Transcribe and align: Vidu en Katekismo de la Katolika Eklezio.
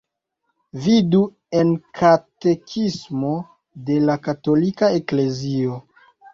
Vidu 0.85 1.19
en 1.59 1.73
Katekismo 1.99 3.35
de 3.93 4.01
la 4.09 4.19
Katolika 4.27 4.93
Eklezio. 5.01 5.81